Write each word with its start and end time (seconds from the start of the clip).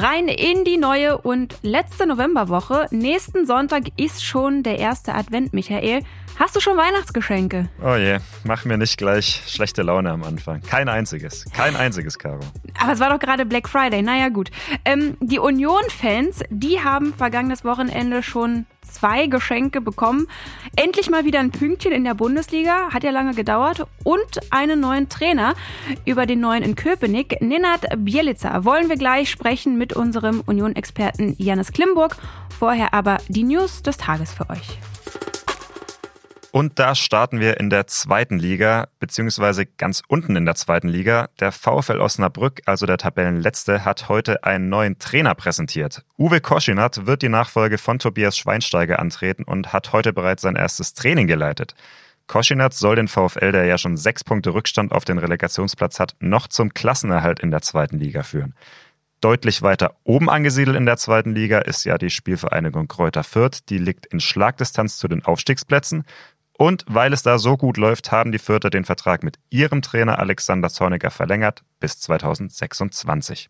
rein 0.00 0.28
in 0.28 0.64
die 0.64 0.76
neue 0.76 1.18
und 1.18 1.56
letzte 1.62 2.06
Novemberwoche. 2.06 2.86
Nächsten 2.90 3.46
Sonntag 3.46 3.84
ist 3.96 4.24
schon 4.24 4.62
der 4.62 4.78
erste 4.78 5.14
Advent, 5.14 5.52
Michael. 5.52 6.02
Hast 6.38 6.54
du 6.54 6.60
schon 6.60 6.76
Weihnachtsgeschenke? 6.76 7.68
Oh 7.82 7.96
je, 7.96 8.18
mach 8.44 8.64
mir 8.64 8.78
nicht 8.78 8.96
gleich 8.96 9.42
schlechte 9.48 9.82
Laune 9.82 10.12
am 10.12 10.22
Anfang. 10.22 10.60
Kein 10.62 10.88
einziges. 10.88 11.44
Kein 11.52 11.74
einziges, 11.74 12.16
Caro. 12.16 12.38
Aber 12.80 12.92
es 12.92 13.00
war 13.00 13.10
doch 13.10 13.18
gerade 13.18 13.44
Black 13.44 13.68
Friday. 13.68 14.02
Naja, 14.02 14.28
gut. 14.28 14.52
Ähm, 14.84 15.16
die 15.18 15.40
Union-Fans, 15.40 16.44
die 16.48 16.78
haben 16.78 17.12
vergangenes 17.12 17.64
Wochenende 17.64 18.22
schon 18.22 18.66
zwei 18.82 19.26
Geschenke 19.26 19.80
bekommen. 19.80 20.28
Endlich 20.76 21.10
mal 21.10 21.24
wieder 21.24 21.40
ein 21.40 21.50
Pünktchen 21.50 21.90
in 21.90 22.04
der 22.04 22.14
Bundesliga, 22.14 22.90
hat 22.92 23.02
ja 23.02 23.10
lange 23.10 23.34
gedauert. 23.34 23.84
Und 24.04 24.38
einen 24.50 24.78
neuen 24.78 25.08
Trainer. 25.08 25.56
Über 26.04 26.24
den 26.24 26.38
neuen 26.38 26.62
in 26.62 26.76
Köpenick, 26.76 27.40
Nenad 27.40 27.84
Bielica, 27.96 28.64
wollen 28.64 28.88
wir 28.88 28.96
gleich 28.96 29.28
sprechen 29.28 29.76
mit 29.76 29.92
unserem 29.92 30.42
Union-Experten 30.46 31.34
Janis 31.36 31.72
Klimburg. 31.72 32.16
Vorher 32.56 32.94
aber 32.94 33.18
die 33.26 33.42
News 33.42 33.82
des 33.82 33.96
Tages 33.96 34.32
für 34.32 34.48
euch. 34.50 34.78
Und 36.50 36.78
da 36.78 36.94
starten 36.94 37.40
wir 37.40 37.60
in 37.60 37.68
der 37.68 37.86
zweiten 37.86 38.38
Liga, 38.38 38.88
beziehungsweise 39.00 39.66
ganz 39.66 40.02
unten 40.08 40.34
in 40.34 40.46
der 40.46 40.54
zweiten 40.54 40.88
Liga. 40.88 41.28
Der 41.40 41.52
VfL 41.52 42.00
Osnabrück, 42.00 42.62
also 42.64 42.86
der 42.86 42.96
Tabellenletzte, 42.96 43.84
hat 43.84 44.08
heute 44.08 44.44
einen 44.44 44.70
neuen 44.70 44.98
Trainer 44.98 45.34
präsentiert. 45.34 46.04
Uwe 46.16 46.40
Koschinat 46.40 47.06
wird 47.06 47.20
die 47.20 47.28
Nachfolge 47.28 47.76
von 47.76 47.98
Tobias 47.98 48.38
Schweinsteiger 48.38 48.98
antreten 48.98 49.44
und 49.44 49.72
hat 49.74 49.92
heute 49.92 50.12
bereits 50.14 50.42
sein 50.42 50.56
erstes 50.56 50.94
Training 50.94 51.26
geleitet. 51.26 51.74
Koschinat 52.26 52.74
soll 52.74 52.96
den 52.96 53.08
VfL, 53.08 53.52
der 53.52 53.64
ja 53.64 53.76
schon 53.78 53.96
sechs 53.96 54.24
Punkte 54.24 54.54
Rückstand 54.54 54.92
auf 54.92 55.04
den 55.04 55.18
Relegationsplatz 55.18 56.00
hat, 56.00 56.14
noch 56.20 56.46
zum 56.46 56.72
Klassenerhalt 56.72 57.40
in 57.40 57.50
der 57.50 57.62
zweiten 57.62 57.98
Liga 57.98 58.22
führen. 58.22 58.54
Deutlich 59.20 59.62
weiter 59.62 59.96
oben 60.04 60.30
angesiedelt 60.30 60.76
in 60.76 60.86
der 60.86 60.96
zweiten 60.96 61.34
Liga 61.34 61.58
ist 61.58 61.84
ja 61.84 61.98
die 61.98 62.10
Spielvereinigung 62.10 62.86
Kräuter 62.86 63.24
Fürth. 63.24 63.68
Die 63.68 63.78
liegt 63.78 64.06
in 64.06 64.20
Schlagdistanz 64.20 64.96
zu 64.96 65.08
den 65.08 65.24
Aufstiegsplätzen. 65.24 66.04
Und 66.58 66.84
weil 66.88 67.12
es 67.12 67.22
da 67.22 67.38
so 67.38 67.56
gut 67.56 67.76
läuft, 67.76 68.10
haben 68.10 68.32
die 68.32 68.40
Fürther 68.40 68.68
den 68.68 68.84
Vertrag 68.84 69.22
mit 69.22 69.38
ihrem 69.48 69.80
Trainer 69.80 70.18
Alexander 70.18 70.68
Zorniger 70.68 71.12
verlängert 71.12 71.62
bis 71.78 72.00
2026. 72.00 73.48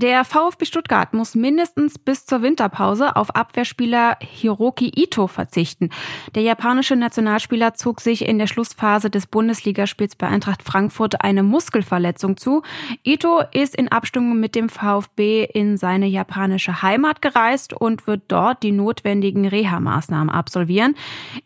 Der 0.00 0.24
VfB 0.24 0.64
Stuttgart 0.64 1.12
muss 1.12 1.34
mindestens 1.34 1.98
bis 1.98 2.24
zur 2.24 2.40
Winterpause 2.40 3.16
auf 3.16 3.34
Abwehrspieler 3.34 4.16
Hiroki 4.20 4.92
Ito 4.94 5.26
verzichten. 5.26 5.90
Der 6.36 6.44
japanische 6.44 6.94
Nationalspieler 6.94 7.74
zog 7.74 8.00
sich 8.00 8.24
in 8.24 8.38
der 8.38 8.46
Schlussphase 8.46 9.10
des 9.10 9.26
Bundesligaspiels 9.26 10.14
bei 10.14 10.28
Eintracht 10.28 10.62
Frankfurt 10.62 11.22
eine 11.22 11.42
Muskelverletzung 11.42 12.36
zu. 12.36 12.62
Ito 13.02 13.42
ist 13.50 13.74
in 13.74 13.88
Abstimmung 13.88 14.38
mit 14.38 14.54
dem 14.54 14.68
VfB 14.68 15.42
in 15.42 15.76
seine 15.76 16.06
japanische 16.06 16.80
Heimat 16.80 17.20
gereist 17.20 17.72
und 17.72 18.06
wird 18.06 18.22
dort 18.28 18.62
die 18.62 18.70
notwendigen 18.70 19.48
Reha-Maßnahmen 19.48 20.30
absolvieren. 20.30 20.94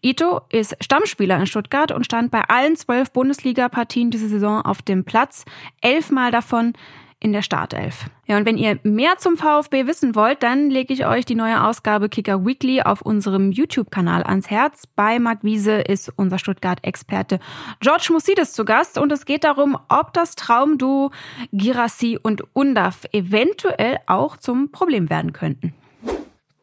Ito 0.03 0.43
ist 0.51 0.77
Stammspieler 0.79 1.39
in 1.39 1.47
Stuttgart 1.47 1.91
und 1.91 2.05
stand 2.05 2.31
bei 2.31 2.43
allen 2.49 2.77
zwölf 2.77 3.13
Bundesliga-Partien 3.13 4.11
diese 4.11 4.29
Saison 4.29 4.61
auf 4.61 4.83
dem 4.83 5.05
Platz, 5.05 5.47
elfmal 5.81 6.31
davon 6.31 6.75
in 7.23 7.33
der 7.33 7.43
Startelf. 7.43 8.07
Ja, 8.27 8.37
und 8.37 8.47
wenn 8.47 8.59
ihr 8.59 8.79
mehr 8.83 9.17
zum 9.19 9.37
VfB 9.37 9.87
wissen 9.87 10.15
wollt, 10.15 10.43
dann 10.43 10.71
lege 10.71 10.93
ich 10.93 11.07
euch 11.07 11.25
die 11.25 11.35
neue 11.35 11.65
Ausgabe 11.65 12.09
Kicker 12.09 12.45
Weekly 12.45 12.83
auf 12.83 13.03
unserem 13.03 13.53
YouTube-Kanal 13.53 14.25
ans 14.25 14.51
Herz. 14.51 14.87
Bei 14.87 15.19
Marc 15.19 15.45
Wiese 15.45 15.73
ist 15.73 16.13
unser 16.17 16.39
Stuttgart-Experte 16.39 17.39
George 17.81 18.09
Musides 18.11 18.53
zu 18.53 18.65
Gast 18.65 18.99
und 18.99 19.13
es 19.13 19.25
geht 19.25 19.45
darum, 19.45 19.79
ob 19.89 20.13
das 20.13 20.35
Traumduo 20.35 21.11
Girassi 21.53 22.19
und 22.21 22.43
Undaf 22.55 23.05
eventuell 23.13 23.99
auch 24.07 24.37
zum 24.37 24.73
Problem 24.73 25.09
werden 25.09 25.33
könnten. 25.33 25.75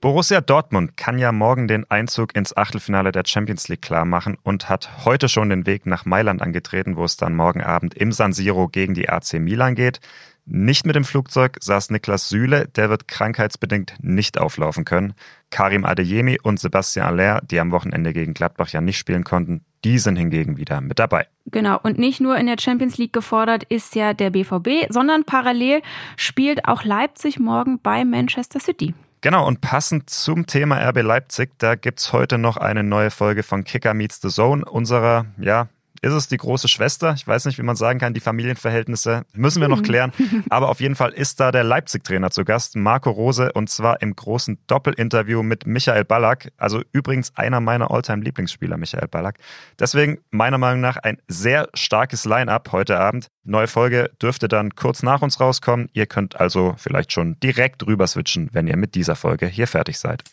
Borussia 0.02 0.39
Dortmund 0.39 0.95
kann 0.95 1.19
ja 1.19 1.33
morgen 1.33 1.67
den 1.67 1.83
Einzug 1.92 2.33
ins 2.33 2.55
Achtelfinale 2.55 3.11
der 3.11 3.23
Champions 3.25 3.67
League 3.67 3.82
klar 3.82 4.05
machen 4.05 4.37
und 4.43 4.70
hat 4.70 5.04
heute 5.04 5.27
schon 5.27 5.49
den 5.49 5.65
Weg 5.65 5.86
nach 5.86 6.05
Mailand 6.05 6.42
angetreten, 6.42 6.95
wo 6.95 7.04
es 7.04 7.17
dann 7.17 7.36
morgen 7.36 7.61
Abend 7.61 7.95
im 7.95 8.14
San 8.14 8.32
Siro 8.32 8.70
gegen 8.70 8.93
die 8.93 9.10
AC 9.10 9.33
Milan 9.33 9.76
geht. 9.76 9.99
Nicht 10.45 10.86
mit 10.86 10.95
dem 10.95 11.04
Flugzeug 11.04 11.58
saß 11.60 11.89
Niklas 11.89 12.30
Süle, 12.30 12.70
der 12.70 12.89
wird 12.89 13.10
krankheitsbedingt 13.10 13.95
nicht 13.99 14.37
auflaufen 14.37 14.86
können. 14.86 15.15
Karim 15.49 15.83
Adeyemi 15.83 16.39
und 16.42 16.61
Sebastian 16.61 17.05
Aller, 17.05 17.42
die 17.42 17.60
am 17.60 17.71
Wochenende 17.71 18.14
gegen 18.14 18.33
Gladbach 18.33 18.70
ja 18.70 18.80
nicht 18.80 18.98
spielen 18.98 19.26
konnten, 19.26 19.66
die 19.83 19.99
sind 19.99 20.16
hingegen 20.16 20.55
wieder 20.55 20.80
mit 20.80 20.98
dabei. 20.98 21.27
Genau, 21.48 21.77
und 21.83 21.99
nicht 21.99 22.21
nur 22.21 22.37
in 22.37 22.48
der 22.48 22.55
Champions 22.58 22.98
League 22.98 23.11
gefordert 23.11 23.66
ist 23.66 23.95
ja 23.95 24.14
der 24.14 24.30
BVB, 24.30 24.87
sondern 24.87 25.26
parallel 25.26 25.81
spielt 26.16 26.64
auch 26.66 26.86
Leipzig 26.86 27.37
morgen 27.37 27.81
bei 27.81 28.05
Manchester 28.05 28.61
City. 28.61 28.93
Genau, 29.21 29.45
und 29.45 29.59
passend 29.59 30.09
zum 30.09 30.45
Thema 30.45 30.77
RB 30.77 31.02
Leipzig, 31.02 31.52
da 31.57 31.75
gibt's 31.75 32.13
heute 32.13 32.37
noch 32.37 32.55
eine 32.55 32.83
neue 32.83 33.11
Folge 33.11 33.43
von 33.43 33.65
Kicker 33.65 33.93
Meets 33.93 34.21
the 34.21 34.30
Zone, 34.30 34.63
unserer, 34.63 35.25
ja, 35.37 35.67
ist 36.02 36.14
es 36.14 36.27
die 36.27 36.37
große 36.37 36.67
Schwester? 36.67 37.14
Ich 37.15 37.27
weiß 37.27 37.45
nicht, 37.45 37.58
wie 37.58 37.64
man 37.64 37.76
sagen 37.76 37.99
kann, 37.99 38.14
die 38.14 38.20
Familienverhältnisse 38.20 39.23
müssen 39.33 39.61
wir 39.61 39.67
noch 39.67 39.83
klären. 39.83 40.11
Aber 40.49 40.70
auf 40.70 40.82
jeden 40.82 40.95
Fall 40.95 41.11
ist 41.11 41.39
da 41.39 41.52
der 41.52 41.64
Leipzig-Trainer 41.64 42.32
zu 42.32 42.45
Gast, 42.45 42.76
Marco 42.76 43.10
Rose, 43.10 43.52
und 43.54 43.70
zwar 43.70 44.02
im 44.02 44.15
großen 44.15 44.60
Doppelinterview 44.67 45.43
mit 45.43 45.65
Michael 45.65 46.05
Ballack. 46.05 46.52
Also 46.58 46.82
übrigens 46.92 47.36
einer 47.36 47.60
meiner 47.60 47.92
Alltime-Lieblingsspieler, 47.92 48.77
Michael 48.77 49.08
Ballack. 49.08 49.37
Deswegen 49.80 50.20
meiner 50.32 50.58
Meinung 50.58 50.82
nach 50.82 50.98
ein 50.98 51.17
sehr 51.27 51.70
starkes 51.73 52.26
Line-up 52.26 52.71
heute 52.71 52.99
Abend. 52.99 53.27
Neue 53.43 53.67
Folge 53.67 54.11
dürfte 54.21 54.48
dann 54.48 54.76
kurz 54.76 55.04
nach 55.04 55.21
uns 55.21 55.39
rauskommen. 55.39 55.89
Ihr 55.93 56.05
könnt 56.05 56.39
also 56.39 56.76
vielleicht 56.77 57.11
schon 57.11 57.39
direkt 57.39 57.86
rüber 57.86 58.08
switchen, 58.08 58.49
wenn 58.52 58.67
ihr 58.67 58.77
mit 58.77 58.95
dieser 58.95 59.16
Folge 59.16 59.48
hier 59.48 59.67
fertig 59.67 59.98
seid. 59.98 60.23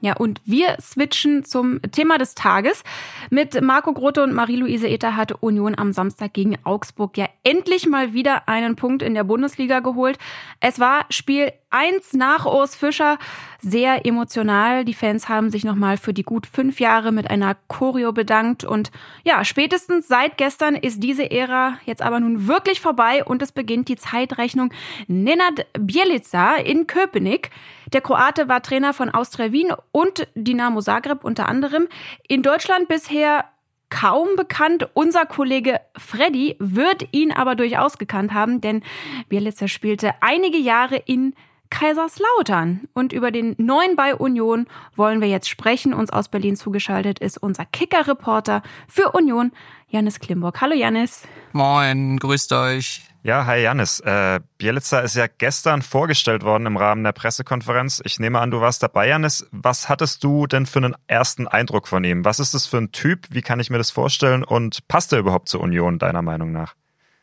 Ja, 0.00 0.16
und 0.16 0.40
wir 0.44 0.76
switchen 0.80 1.44
zum 1.44 1.80
Thema 1.92 2.16
des 2.16 2.34
Tages. 2.34 2.82
Mit 3.28 3.60
Marco 3.60 3.92
Grote 3.92 4.22
und 4.22 4.32
Marie-Louise 4.32 4.88
Ether 4.88 5.16
hatte 5.16 5.36
Union 5.36 5.76
am 5.76 5.92
Samstag 5.92 6.32
gegen 6.32 6.56
Augsburg 6.64 7.18
ja 7.18 7.28
endlich 7.44 7.86
mal 7.86 8.14
wieder 8.14 8.48
einen 8.48 8.76
Punkt 8.76 9.02
in 9.02 9.14
der 9.14 9.24
Bundesliga 9.24 9.80
geholt. 9.80 10.18
Es 10.60 10.80
war 10.80 11.04
Spiel 11.10 11.52
eins 11.70 12.12
nach 12.14 12.46
Urs 12.46 12.74
Fischer. 12.74 13.18
Sehr 13.60 14.06
emotional. 14.06 14.84
Die 14.84 14.94
Fans 14.94 15.28
haben 15.28 15.50
sich 15.50 15.64
nochmal 15.64 15.96
für 15.96 16.12
die 16.12 16.22
gut 16.22 16.46
fünf 16.46 16.80
Jahre 16.80 17.12
mit 17.12 17.30
einer 17.30 17.56
Choreo 17.68 18.12
bedankt. 18.12 18.64
Und 18.64 18.90
ja, 19.24 19.44
spätestens 19.44 20.08
seit 20.08 20.36
gestern 20.36 20.74
ist 20.74 21.02
diese 21.02 21.30
Ära 21.30 21.78
jetzt 21.84 22.02
aber 22.02 22.20
nun 22.20 22.48
wirklich 22.48 22.80
vorbei 22.80 23.24
und 23.24 23.42
es 23.42 23.52
beginnt 23.52 23.88
die 23.88 23.96
Zeitrechnung 23.96 24.72
Nenad 25.06 25.66
Bielica 25.78 26.56
in 26.56 26.86
Köpenick. 26.86 27.50
Der 27.92 28.00
Kroate 28.00 28.48
war 28.48 28.62
Trainer 28.62 28.94
von 28.94 29.10
Austria 29.10 29.52
Wien 29.52 29.72
und 29.92 30.28
Dinamo 30.34 30.80
Zagreb 30.80 31.24
unter 31.24 31.48
anderem. 31.48 31.88
In 32.28 32.42
Deutschland 32.42 32.88
bisher 32.88 33.44
kaum 33.88 34.36
bekannt. 34.36 34.88
Unser 34.94 35.26
Kollege 35.26 35.80
Freddy 35.96 36.56
wird 36.58 37.08
ihn 37.12 37.32
aber 37.32 37.56
durchaus 37.56 37.98
gekannt 37.98 38.32
haben, 38.32 38.60
denn 38.60 38.82
Bielica 39.28 39.68
spielte 39.68 40.14
einige 40.20 40.58
Jahre 40.58 40.96
in 40.96 41.34
Kaiserslautern. 41.70 42.88
Und 42.94 43.12
über 43.12 43.30
den 43.30 43.54
neuen 43.58 43.96
bei 43.96 44.14
Union 44.14 44.66
wollen 44.96 45.20
wir 45.20 45.28
jetzt 45.28 45.48
sprechen. 45.48 45.94
Uns 45.94 46.10
aus 46.10 46.28
Berlin 46.28 46.56
zugeschaltet 46.56 47.18
ist 47.18 47.38
unser 47.38 47.64
Kicker-Reporter 47.64 48.62
für 48.88 49.12
Union, 49.12 49.52
Janis 49.88 50.18
Klimburg. 50.20 50.60
Hallo 50.60 50.74
Janis. 50.74 51.22
Moin, 51.52 52.18
grüßt 52.18 52.52
euch. 52.52 53.09
Ja, 53.22 53.44
hi 53.44 53.58
Janis. 53.58 54.00
Äh, 54.00 54.40
Bielica 54.56 55.00
ist 55.00 55.14
ja 55.14 55.26
gestern 55.26 55.82
vorgestellt 55.82 56.42
worden 56.42 56.64
im 56.64 56.78
Rahmen 56.78 57.04
der 57.04 57.12
Pressekonferenz. 57.12 58.00
Ich 58.04 58.18
nehme 58.18 58.40
an, 58.40 58.50
du 58.50 58.62
warst 58.62 58.82
dabei, 58.82 59.08
Janis. 59.08 59.46
Was 59.52 59.90
hattest 59.90 60.24
du 60.24 60.46
denn 60.46 60.64
für 60.64 60.78
einen 60.78 60.96
ersten 61.06 61.46
Eindruck 61.46 61.86
von 61.86 62.02
ihm? 62.02 62.24
Was 62.24 62.40
ist 62.40 62.54
das 62.54 62.66
für 62.66 62.78
ein 62.78 62.92
Typ? 62.92 63.26
Wie 63.30 63.42
kann 63.42 63.60
ich 63.60 63.68
mir 63.68 63.76
das 63.76 63.90
vorstellen? 63.90 64.42
Und 64.42 64.88
passt 64.88 65.12
er 65.12 65.18
überhaupt 65.18 65.50
zur 65.50 65.60
Union, 65.60 65.98
deiner 65.98 66.22
Meinung 66.22 66.52
nach? 66.52 66.74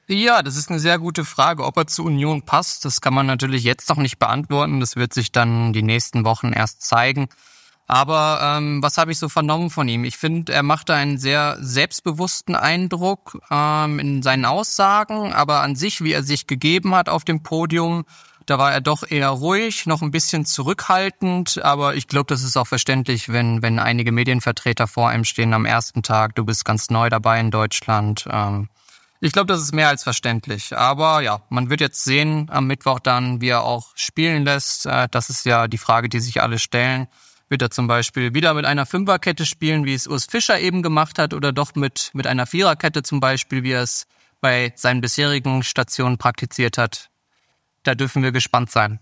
Ja, 0.07 0.43
das 0.43 0.55
ist 0.55 0.69
eine 0.69 0.79
sehr 0.79 0.99
gute 0.99 1.25
Frage. 1.25 1.65
Ob 1.65 1.75
er 1.77 1.87
zur 1.87 2.05
Union 2.05 2.43
passt, 2.43 2.85
das 2.85 3.01
kann 3.01 3.15
man 3.15 3.25
natürlich 3.25 3.63
jetzt 3.63 3.89
noch 3.89 3.97
nicht 3.97 4.19
beantworten. 4.19 4.79
Das 4.79 4.97
wird 4.97 5.15
sich 5.15 5.31
dann 5.31 5.73
die 5.73 5.81
nächsten 5.81 6.25
Wochen 6.25 6.53
erst 6.53 6.83
zeigen. 6.83 7.27
Aber 7.87 8.39
ähm, 8.41 8.83
was 8.83 8.97
habe 8.97 9.11
ich 9.13 9.17
so 9.17 9.29
vernommen 9.29 9.69
von 9.69 9.87
ihm? 9.87 10.03
Ich 10.03 10.17
finde, 10.17 10.51
er 10.51 10.63
machte 10.63 10.93
einen 10.93 11.17
sehr 11.17 11.57
selbstbewussten 11.61 12.55
Eindruck 12.55 13.39
ähm, 13.49 13.99
in 13.99 14.21
seinen 14.21 14.43
Aussagen, 14.43 15.33
aber 15.33 15.61
an 15.61 15.77
sich, 15.77 16.03
wie 16.03 16.11
er 16.11 16.23
sich 16.23 16.47
gegeben 16.47 16.93
hat 16.93 17.07
auf 17.07 17.23
dem 17.23 17.43
Podium, 17.43 18.03
da 18.45 18.57
war 18.57 18.71
er 18.71 18.81
doch 18.81 19.03
eher 19.09 19.29
ruhig, 19.29 19.85
noch 19.87 20.01
ein 20.01 20.11
bisschen 20.11 20.45
zurückhaltend, 20.45 21.61
aber 21.63 21.95
ich 21.95 22.07
glaube, 22.07 22.27
das 22.27 22.43
ist 22.43 22.55
auch 22.57 22.67
verständlich, 22.67 23.29
wenn, 23.29 23.61
wenn 23.61 23.77
einige 23.77 24.11
Medienvertreter 24.11 24.87
vor 24.87 25.11
ihm 25.13 25.25
stehen 25.25 25.53
am 25.53 25.65
ersten 25.65 26.01
Tag. 26.01 26.35
Du 26.35 26.45
bist 26.45 26.63
ganz 26.65 26.89
neu 26.89 27.09
dabei 27.09 27.39
in 27.39 27.51
Deutschland. 27.51 28.25
Ähm, 28.29 28.69
ich 29.19 29.31
glaube, 29.31 29.47
das 29.47 29.61
ist 29.61 29.73
mehr 29.73 29.89
als 29.89 30.03
verständlich. 30.03 30.77
Aber 30.77 31.21
ja, 31.21 31.41
man 31.49 31.69
wird 31.69 31.81
jetzt 31.81 32.03
sehen 32.03 32.49
am 32.51 32.67
Mittwoch 32.67 32.99
dann, 32.99 33.41
wie 33.41 33.49
er 33.49 33.63
auch 33.63 33.87
spielen 33.95 34.43
lässt. 34.43 34.85
Äh, 34.85 35.07
das 35.09 35.29
ist 35.29 35.45
ja 35.45 35.67
die 35.67 35.77
Frage, 35.77 36.07
die 36.07 36.19
sich 36.19 36.41
alle 36.41 36.59
stellen. 36.59 37.07
Wird 37.49 37.61
er 37.61 37.71
zum 37.71 37.87
Beispiel 37.87 38.33
wieder 38.33 38.53
mit 38.53 38.65
einer 38.65 38.85
Fünferkette 38.85 39.45
spielen, 39.45 39.85
wie 39.85 39.93
es 39.93 40.07
Urs 40.07 40.25
Fischer 40.25 40.59
eben 40.59 40.81
gemacht 40.83 41.17
hat, 41.17 41.33
oder 41.33 41.53
doch 41.53 41.75
mit, 41.75 42.11
mit 42.13 42.27
einer 42.27 42.45
Viererkette 42.45 43.03
zum 43.03 43.19
Beispiel, 43.19 43.63
wie 43.63 43.71
er 43.71 43.83
es 43.83 44.05
bei 44.41 44.73
seinen 44.75 45.01
bisherigen 45.01 45.63
Stationen 45.63 46.17
praktiziert 46.17 46.77
hat. 46.77 47.09
Da 47.83 47.95
dürfen 47.95 48.21
wir 48.21 48.31
gespannt 48.31 48.69
sein. 48.69 48.99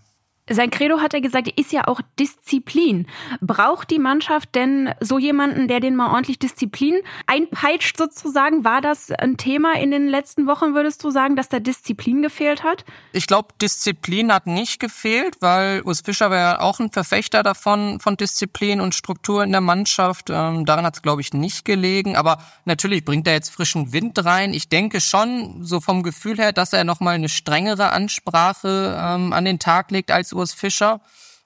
Sein 0.48 0.70
Credo 0.70 1.00
hat 1.00 1.12
er 1.12 1.20
gesagt, 1.20 1.48
ist 1.58 1.72
ja 1.72 1.88
auch 1.88 2.00
Disziplin. 2.20 3.08
Braucht 3.40 3.90
die 3.90 3.98
Mannschaft 3.98 4.54
denn 4.54 4.94
so 5.00 5.18
jemanden, 5.18 5.66
der 5.66 5.80
den 5.80 5.96
mal 5.96 6.12
ordentlich 6.12 6.38
Disziplin 6.38 7.00
einpeitscht 7.26 7.96
sozusagen? 7.96 8.64
War 8.64 8.80
das 8.80 9.10
ein 9.10 9.38
Thema 9.38 9.74
in 9.74 9.90
den 9.90 10.06
letzten 10.06 10.46
Wochen, 10.46 10.74
würdest 10.74 11.02
du 11.02 11.10
sagen, 11.10 11.34
dass 11.34 11.48
da 11.48 11.58
Disziplin 11.58 12.22
gefehlt 12.22 12.62
hat? 12.62 12.84
Ich 13.12 13.26
glaube, 13.26 13.48
Disziplin 13.60 14.32
hat 14.32 14.46
nicht 14.46 14.78
gefehlt, 14.78 15.36
weil 15.40 15.82
Urs 15.82 16.02
Fischer 16.02 16.30
war 16.30 16.38
ja 16.38 16.60
auch 16.60 16.78
ein 16.78 16.92
Verfechter 16.92 17.42
davon, 17.42 17.98
von 17.98 18.16
Disziplin 18.16 18.80
und 18.80 18.94
Struktur 18.94 19.42
in 19.42 19.50
der 19.50 19.60
Mannschaft. 19.60 20.30
Ähm, 20.30 20.64
daran 20.64 20.84
hat 20.84 20.94
es, 20.94 21.02
glaube 21.02 21.22
ich, 21.22 21.32
nicht 21.32 21.64
gelegen. 21.64 22.14
Aber 22.14 22.38
natürlich 22.64 23.04
bringt 23.04 23.26
er 23.26 23.34
jetzt 23.34 23.50
frischen 23.50 23.92
Wind 23.92 24.24
rein. 24.24 24.54
Ich 24.54 24.68
denke 24.68 25.00
schon, 25.00 25.64
so 25.64 25.80
vom 25.80 26.04
Gefühl 26.04 26.36
her, 26.36 26.52
dass 26.52 26.72
er 26.72 26.84
nochmal 26.84 27.16
eine 27.16 27.28
strengere 27.28 27.90
Ansprache 27.90 28.96
ähm, 28.96 29.32
an 29.32 29.44
den 29.44 29.58
Tag 29.58 29.90
legt 29.90 30.12
als 30.12 30.35
Urs 30.36 30.52
Fischer. 30.52 31.00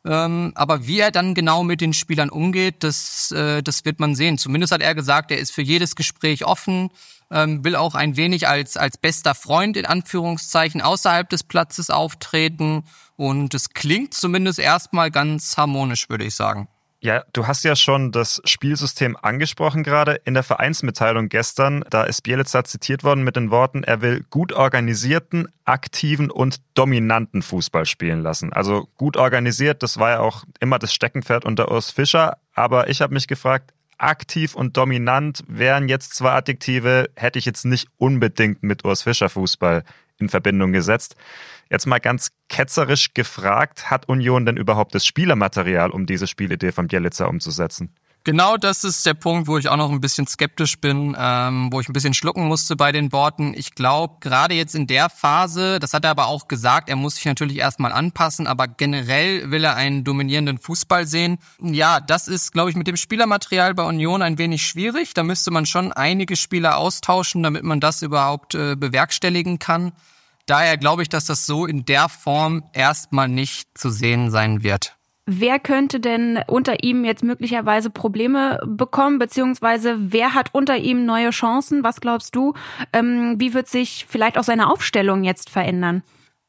Ähm, 0.05 0.53
aber 0.55 0.87
wie 0.87 0.99
er 0.99 1.11
dann 1.11 1.35
genau 1.35 1.63
mit 1.63 1.81
den 1.83 1.93
Spielern 1.93 2.31
umgeht, 2.31 2.83
das, 2.85 3.33
äh, 3.33 3.63
das 3.63 3.85
wird 3.85 4.01
man 4.01 4.15
sehen. 4.15 4.39
Zumindest 4.39 4.73
hat 4.73 4.81
er 4.81 4.95
gesagt, 4.95 5.31
er 5.31 5.39
ist 5.39 5.53
für 5.53 5.63
jedes 5.63 5.95
Gespräch 5.95 6.47
offen, 6.47 6.91
ähm, 7.31 7.63
will 7.65 7.77
auch 7.77 7.95
ein 7.95 8.17
wenig 8.17 8.49
als, 8.49 8.79
als 8.79 8.97
bester 8.97 9.35
Freund 9.35 9.77
in 9.77 9.85
Anführungszeichen 9.85 10.81
außerhalb 10.81 11.29
des 11.29 11.43
Platzes 11.43 11.91
auftreten. 11.91 12.85
Und 13.17 13.53
es 13.53 13.71
klingt 13.71 14.15
zumindest 14.15 14.59
erstmal 14.59 15.11
ganz 15.11 15.59
harmonisch, 15.59 16.09
würde 16.09 16.25
ich 16.25 16.35
sagen. 16.35 16.69
Ja, 17.02 17.25
du 17.32 17.47
hast 17.47 17.64
ja 17.64 17.76
schon 17.76 18.12
das 18.12 18.43
Spielsystem 18.44 19.17
angesprochen 19.17 19.82
gerade. 19.82 20.20
In 20.26 20.35
der 20.35 20.43
Vereinsmitteilung 20.43 21.31
gestern, 21.31 21.82
da 21.88 22.05
ist 22.05 22.23
Bielitzer 22.23 22.64
zitiert 22.64 23.05
worden 23.05 23.25
mit 23.25 23.37
den 23.37 23.50
Worten, 23.50 23.85
er 23.85 24.02
will 24.02 24.23
gut 24.29 24.52
organisierten, 24.52 25.49
aktiven 25.64 26.31
und 26.31 26.61
dominanten 26.75 27.41
Fußball 27.41 27.87
spielen 27.87 28.20
lassen. 28.20 28.52
Also 28.52 28.87
gut 28.99 29.17
organisiert, 29.17 29.82
das 29.82 29.99
war 29.99 30.11
ja 30.11 30.20
auch 30.20 30.44
immer 30.61 30.79
das 30.79 30.93
Steckenpferd 30.93 31.47
unter 31.47 31.70
Urs 31.70 31.91
Fischer. 31.91 32.37
Aber 32.55 32.91
ich 32.91 33.00
habe 33.00 33.14
mich 33.14 33.26
gefragt, 33.26 33.73
aktiv 33.97 34.55
und 34.55 34.76
dominant 34.76 35.43
wären 35.49 35.88
jetzt 35.88 36.14
zwei 36.14 36.32
Adjektive, 36.32 37.08
hätte 37.17 37.38
ich 37.38 37.47
jetzt 37.47 37.64
nicht 37.64 37.88
unbedingt 37.97 38.62
mit 38.62 38.85
Urs 38.85 39.05
Fischer 39.05 39.31
Fußball 39.31 39.85
in 40.19 40.29
Verbindung 40.29 40.73
gesetzt. 40.73 41.17
Jetzt 41.71 41.87
mal 41.87 42.01
ganz 42.01 42.33
ketzerisch 42.49 43.15
gefragt, 43.15 43.91
hat 43.91 44.09
Union 44.09 44.45
denn 44.45 44.57
überhaupt 44.57 44.95
das 44.95 45.07
Spielermaterial, 45.07 45.91
um 45.91 46.05
diese 46.05 46.27
Spielidee 46.27 46.73
von 46.73 46.89
Bielitzer 46.89 47.29
umzusetzen? 47.29 47.95
Genau 48.23 48.59
das 48.59 48.85
ist 48.85 49.07
der 49.07 49.15
Punkt, 49.15 49.49
wo 49.49 49.57
ich 49.57 49.69
auch 49.69 49.79
noch 49.79 49.91
ein 49.91 50.01
bisschen 50.03 50.27
skeptisch 50.27 50.79
bin, 50.79 51.17
ähm, 51.19 51.73
wo 51.73 51.81
ich 51.81 51.89
ein 51.89 51.95
bisschen 51.95 52.13
schlucken 52.13 52.49
musste 52.49 52.77
bei 52.77 52.93
den 52.93 53.13
Worten. 53.13 53.55
Ich 53.57 53.75
glaube, 53.75 54.17
gerade 54.21 54.55
jetzt 54.55 54.75
in 54.75 54.87
der 54.87 55.09
Phase, 55.09 55.79
das 55.79 55.95
hat 55.95 56.05
er 56.05 56.11
aber 56.11 56.27
auch 56.27 56.47
gesagt, 56.47 56.91
er 56.91 56.97
muss 56.97 57.15
sich 57.15 57.25
natürlich 57.25 57.57
erstmal 57.57 57.93
anpassen, 57.93 58.47
aber 58.47 58.69
generell 58.69 59.51
will 59.51 59.65
er 59.65 59.77
einen 59.77 60.05
dominierenden 60.05 60.59
Fußball 60.59 61.07
sehen. 61.07 61.39
Ja, 61.63 62.01
das 62.01 62.29
ist, 62.29 62.53
glaube 62.53 62.69
ich, 62.69 62.77
mit 62.77 62.89
dem 62.89 62.97
Spielermaterial 62.97 63.73
bei 63.75 63.85
Union 63.85 64.21
ein 64.21 64.37
wenig 64.37 64.67
schwierig. 64.67 65.15
Da 65.15 65.23
müsste 65.23 65.51
man 65.51 65.65
schon 65.65 65.91
einige 65.91 66.37
Spieler 66.37 66.77
austauschen, 66.77 67.43
damit 67.43 67.63
man 67.63 67.81
das 67.81 68.03
überhaupt 68.03 68.55
äh, 68.55 68.77
bewerkstelligen 68.77 69.59
kann. 69.59 69.93
Daher 70.50 70.79
glaube 70.79 71.02
ich, 71.02 71.08
dass 71.08 71.26
das 71.26 71.47
so 71.47 71.64
in 71.64 71.85
der 71.85 72.08
Form 72.08 72.64
erstmal 72.73 73.29
nicht 73.29 73.79
zu 73.79 73.88
sehen 73.88 74.32
sein 74.32 74.64
wird. 74.64 74.97
Wer 75.25 75.61
könnte 75.61 76.00
denn 76.00 76.41
unter 76.49 76.82
ihm 76.82 77.05
jetzt 77.05 77.23
möglicherweise 77.23 77.88
Probleme 77.88 78.58
bekommen, 78.67 79.20
beziehungsweise 79.20 79.94
wer 80.12 80.35
hat 80.35 80.49
unter 80.52 80.76
ihm 80.76 81.06
neue 81.06 81.31
Chancen? 81.31 81.85
Was 81.85 82.00
glaubst 82.00 82.35
du? 82.35 82.55
Ähm, 82.93 83.37
wie 83.38 83.55
wird 83.55 83.69
sich 83.69 84.06
vielleicht 84.08 84.37
auch 84.38 84.43
seine 84.43 84.69
Aufstellung 84.69 85.23
jetzt 85.23 85.50
verändern? 85.50 86.02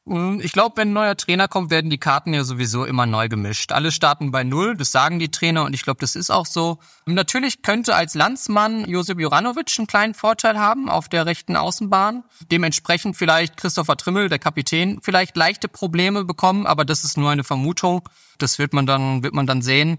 Hm, 0.04 0.40
ich 0.42 0.52
glaube, 0.52 0.76
wenn 0.78 0.88
ein 0.88 0.94
neuer 0.94 1.16
Trainer 1.16 1.46
kommt, 1.46 1.70
werden 1.70 1.88
die 1.88 1.98
Karten 1.98 2.34
ja 2.34 2.42
sowieso 2.42 2.84
immer 2.84 3.06
neu 3.06 3.28
gemischt. 3.28 3.70
Alle 3.70 3.92
starten 3.92 4.32
bei 4.32 4.42
Null, 4.42 4.76
das 4.76 4.90
sagen 4.90 5.20
die 5.20 5.30
Trainer 5.30 5.64
und 5.64 5.74
ich 5.74 5.84
glaube, 5.84 6.00
das 6.00 6.16
ist 6.16 6.30
auch 6.30 6.46
so. 6.46 6.78
Natürlich 7.06 7.62
könnte 7.62 7.94
als 7.94 8.14
Landsmann 8.14 8.84
Josip 8.88 9.20
Juranovic 9.20 9.72
einen 9.78 9.86
kleinen 9.86 10.14
Vorteil 10.14 10.58
haben 10.58 10.88
auf 10.88 11.08
der 11.08 11.26
rechten 11.26 11.56
Außenbahn. 11.56 12.24
Dementsprechend 12.50 13.16
vielleicht 13.16 13.56
Christopher 13.56 13.96
Trimmel, 13.96 14.28
der 14.28 14.40
Kapitän, 14.40 14.98
vielleicht 15.02 15.36
leichte 15.36 15.68
Probleme 15.68 16.24
bekommen, 16.24 16.66
aber 16.66 16.84
das 16.84 17.04
ist 17.04 17.16
nur 17.16 17.30
eine 17.30 17.44
Vermutung. 17.44 18.08
Das 18.38 18.58
wird 18.58 18.72
man 18.72 18.86
dann, 18.86 19.22
wird 19.22 19.34
man 19.34 19.46
dann 19.46 19.62
sehen. 19.62 19.98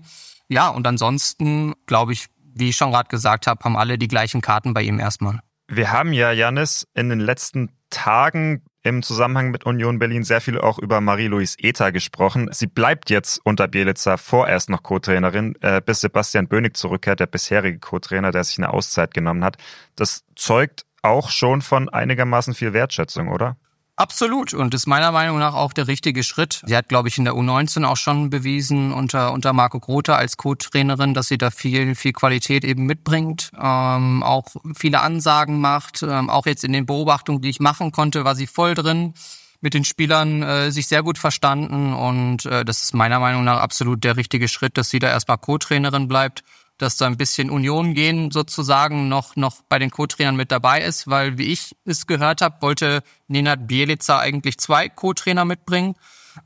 Ja, 0.50 0.67
und 0.67 0.85
ansonsten, 0.85 1.73
glaube 1.85 2.11
ich, 2.11 2.27
wie 2.53 2.69
ich 2.69 2.75
schon 2.75 2.91
gerade 2.91 3.07
gesagt 3.07 3.47
habe, 3.47 3.63
haben 3.63 3.77
alle 3.77 3.97
die 3.97 4.09
gleichen 4.09 4.41
Karten 4.41 4.73
bei 4.73 4.83
ihm 4.83 5.00
erstmal. 5.00 5.39
Wir 5.69 5.91
haben 5.91 6.11
ja, 6.11 6.33
Janis, 6.33 6.85
in 6.94 7.07
den 7.09 7.21
letzten 7.21 7.71
Tagen 7.89 8.63
im 8.83 9.01
Zusammenhang 9.01 9.50
mit 9.50 9.65
Union 9.65 9.97
Berlin 9.97 10.24
sehr 10.24 10.41
viel 10.41 10.59
auch 10.59 10.77
über 10.77 11.00
Marie-Louise 11.00 11.57
Ether 11.59 11.91
gesprochen. 11.91 12.50
Sie 12.51 12.68
bleibt 12.68 13.09
jetzt 13.09 13.39
unter 13.44 13.68
Bielitzer 13.68 14.18
vorerst 14.18 14.69
noch 14.69 14.83
Co-Trainerin, 14.83 15.56
äh, 15.62 15.81
bis 15.81 16.01
Sebastian 16.01 16.47
Bönig 16.47 16.75
zurückkehrt, 16.75 17.21
der 17.21 17.27
bisherige 17.27 17.80
Co-Trainer, 17.80 18.31
der 18.31 18.44
sich 18.44 18.57
eine 18.57 18.74
Auszeit 18.74 19.13
genommen 19.13 19.44
hat. 19.44 19.57
Das 19.95 20.25
zeugt 20.35 20.85
auch 21.01 21.30
schon 21.30 21.62
von 21.62 21.89
einigermaßen 21.89 22.53
viel 22.53 22.74
Wertschätzung, 22.74 23.30
oder? 23.30 23.57
Absolut 23.95 24.56
und 24.56 24.74
ist 24.74 24.88
meiner 24.88 25.12
Meinung 25.12 25.38
nach 25.38 25.54
auch 25.54 25.72
der 25.72 25.88
richtige 25.88 26.24
Schritt. 26.24 26.63
Sie 26.66 26.75
hat, 26.75 26.90
glaube 26.90 27.10
ich, 27.10 27.19
in 27.19 27.25
der 27.25 27.36
U19 27.36 27.86
auch 27.86 27.98
schon 27.98 28.31
bewiesen 28.31 28.92
unter, 28.92 29.31
unter 29.31 29.54
Marco 29.54 29.80
Grote 29.80 30.16
als 30.16 30.36
Co-Trainerin, 30.38 31.13
dass 31.13 31.28
sie 31.28 31.38
da 31.38 31.51
viel, 31.51 31.94
viel 31.94 32.12
Qualität 32.12 32.63
eben 32.63 32.88
mitbringt, 32.88 33.51
ähm, 33.56 34.24
auch 34.24 34.48
viele 34.75 35.01
Ansagen 35.01 35.62
macht. 35.62 36.01
Ähm, 36.01 36.31
auch 36.31 36.48
jetzt 36.48 36.63
in 36.63 36.74
den 36.74 36.88
Beobachtungen, 36.88 37.42
die 37.42 37.50
ich 37.50 37.60
machen 37.60 37.92
konnte, 37.92 38.25
war 38.25 38.36
sie 38.36 38.48
voll 38.48 38.74
drin 38.74 39.13
mit 39.62 39.75
den 39.75 39.86
Spielern 39.86 40.42
äh, 40.42 40.72
sich 40.72 40.88
sehr 40.88 41.04
gut 41.04 41.18
verstanden 41.18 41.94
und 41.94 42.46
äh, 42.46 42.66
das 42.66 42.84
ist 42.84 42.94
meiner 42.94 43.19
Meinung 43.19 43.46
nach 43.46 43.62
absolut 43.62 44.04
der 44.04 44.18
richtige 44.18 44.50
Schritt, 44.50 44.78
dass 44.78 44.89
sie 44.89 45.00
da 45.00 45.07
erstmal 45.07 45.38
Co-Trainerin 45.38 46.10
bleibt 46.10 46.44
dass 46.83 46.97
da 46.97 47.07
ein 47.07 47.18
bisschen 47.18 47.50
Union 47.50 47.94
gehen 47.94 48.30
sozusagen 48.30 49.09
noch, 49.09 49.35
noch 49.35 49.62
bei 49.69 49.80
den 49.80 49.89
Co-Trainern 49.89 50.35
mit 50.35 50.51
dabei 50.51 50.81
ist, 50.81 51.07
weil 51.07 51.38
wie 51.38 51.51
ich 51.51 51.75
es 51.85 52.06
gehört 52.06 52.41
habe, 52.41 52.62
wollte 52.62 53.01
Nenad 53.27 53.68
Bielica 53.68 54.19
eigentlich 54.19 54.59
zwei 54.59 54.89
Co-Trainer 54.89 55.45
mitbringen. 55.45 55.95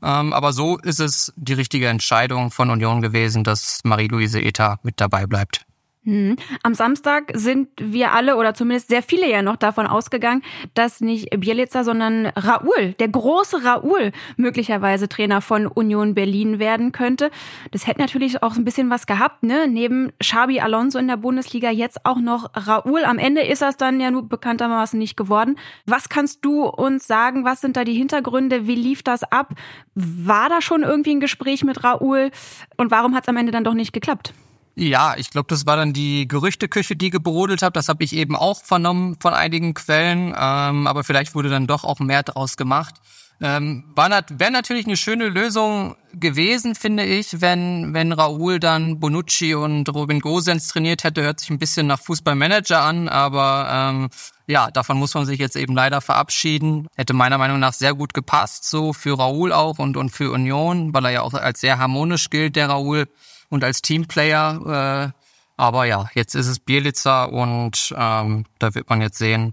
Ähm, 0.02 0.32
aber 0.32 0.52
so 0.52 0.78
ist 0.78 1.00
es 1.00 1.32
die 1.36 1.54
richtige 1.54 1.88
Entscheidung 1.88 2.50
von 2.50 2.70
Union 2.70 3.02
gewesen, 3.02 3.44
dass 3.44 3.80
Marie-Louise 3.84 4.40
Eta 4.40 4.78
mit 4.82 5.00
dabei 5.00 5.26
bleibt. 5.26 5.67
Hm. 6.08 6.36
Am 6.62 6.72
Samstag 6.72 7.32
sind 7.34 7.68
wir 7.76 8.12
alle 8.12 8.36
oder 8.36 8.54
zumindest 8.54 8.88
sehr 8.88 9.02
viele 9.02 9.28
ja 9.28 9.42
noch 9.42 9.56
davon 9.56 9.86
ausgegangen, 9.86 10.42
dass 10.72 11.02
nicht 11.02 11.28
Bielica, 11.38 11.84
sondern 11.84 12.28
Raoul, 12.28 12.94
der 12.98 13.08
große 13.08 13.62
Raoul, 13.62 14.12
möglicherweise 14.38 15.10
Trainer 15.10 15.42
von 15.42 15.66
Union 15.66 16.14
Berlin 16.14 16.58
werden 16.58 16.92
könnte. 16.92 17.30
Das 17.72 17.86
hätte 17.86 18.00
natürlich 18.00 18.42
auch 18.42 18.56
ein 18.56 18.64
bisschen 18.64 18.88
was 18.88 19.06
gehabt, 19.06 19.42
ne? 19.42 19.68
Neben 19.68 20.10
Xabi 20.18 20.60
Alonso 20.60 20.98
in 20.98 21.08
der 21.08 21.18
Bundesliga 21.18 21.70
jetzt 21.70 22.06
auch 22.06 22.20
noch 22.20 22.52
Raoul. 22.54 23.04
Am 23.04 23.18
Ende 23.18 23.42
ist 23.42 23.60
das 23.60 23.76
dann 23.76 24.00
ja 24.00 24.10
nur 24.10 24.26
bekanntermaßen 24.26 24.98
nicht 24.98 25.14
geworden. 25.14 25.56
Was 25.84 26.08
kannst 26.08 26.42
du 26.42 26.64
uns 26.64 27.06
sagen? 27.06 27.44
Was 27.44 27.60
sind 27.60 27.76
da 27.76 27.84
die 27.84 27.92
Hintergründe? 27.92 28.66
Wie 28.66 28.76
lief 28.76 29.02
das 29.02 29.24
ab? 29.24 29.52
War 29.94 30.48
da 30.48 30.62
schon 30.62 30.84
irgendwie 30.84 31.16
ein 31.16 31.20
Gespräch 31.20 31.64
mit 31.64 31.84
Raoul? 31.84 32.30
Und 32.78 32.90
warum 32.90 33.14
hat 33.14 33.24
es 33.24 33.28
am 33.28 33.36
Ende 33.36 33.52
dann 33.52 33.64
doch 33.64 33.74
nicht 33.74 33.92
geklappt? 33.92 34.32
Ja, 34.80 35.16
ich 35.16 35.30
glaube, 35.30 35.48
das 35.48 35.66
war 35.66 35.76
dann 35.76 35.92
die 35.92 36.28
Gerüchteküche, 36.28 36.94
die 36.94 37.10
gebrodelt 37.10 37.62
hat. 37.62 37.74
Das 37.74 37.88
habe 37.88 38.04
ich 38.04 38.12
eben 38.12 38.36
auch 38.36 38.62
vernommen 38.62 39.16
von 39.20 39.34
einigen 39.34 39.74
Quellen, 39.74 40.28
ähm, 40.38 40.86
aber 40.86 41.02
vielleicht 41.02 41.34
wurde 41.34 41.48
dann 41.48 41.66
doch 41.66 41.82
auch 41.82 41.98
mehr 41.98 42.22
draus 42.22 42.56
gemacht. 42.56 42.94
Ähm, 43.40 43.84
Wäre 43.96 44.52
natürlich 44.52 44.86
eine 44.86 44.96
schöne 44.96 45.30
Lösung 45.30 45.96
gewesen, 46.12 46.76
finde 46.76 47.04
ich, 47.04 47.40
wenn, 47.40 47.92
wenn 47.92 48.12
Raoul 48.12 48.60
dann 48.60 49.00
Bonucci 49.00 49.54
und 49.54 49.92
Robin 49.92 50.20
Gosens 50.20 50.68
trainiert 50.68 51.02
hätte. 51.02 51.22
Hört 51.22 51.40
sich 51.40 51.50
ein 51.50 51.58
bisschen 51.58 51.88
nach 51.88 52.00
Fußballmanager 52.00 52.80
an, 52.80 53.08
aber 53.08 53.68
ähm, 53.72 54.08
ja, 54.48 54.70
davon 54.70 54.96
muss 54.96 55.14
man 55.14 55.26
sich 55.26 55.38
jetzt 55.38 55.56
eben 55.56 55.74
leider 55.74 56.00
verabschieden. 56.00 56.88
Hätte 56.96 57.12
meiner 57.12 57.36
Meinung 57.36 57.60
nach 57.60 57.74
sehr 57.74 57.94
gut 57.94 58.14
gepasst, 58.14 58.68
so 58.68 58.94
für 58.94 59.18
Raoul 59.18 59.52
auch 59.52 59.78
und, 59.78 59.96
und 59.96 60.08
für 60.08 60.32
Union, 60.32 60.94
weil 60.94 61.04
er 61.04 61.10
ja 61.10 61.22
auch 61.22 61.34
als 61.34 61.60
sehr 61.60 61.78
harmonisch 61.78 62.30
gilt, 62.30 62.56
der 62.56 62.70
Raoul 62.70 63.08
und 63.50 63.62
als 63.62 63.82
Teamplayer. 63.82 65.12
Äh, 65.12 65.18
aber 65.58 65.84
ja, 65.84 66.08
jetzt 66.14 66.34
ist 66.34 66.46
es 66.46 66.60
Bielitzer 66.60 67.30
und 67.30 67.94
ähm, 67.96 68.46
da 68.58 68.74
wird 68.74 68.88
man 68.88 69.02
jetzt 69.02 69.18
sehen, 69.18 69.52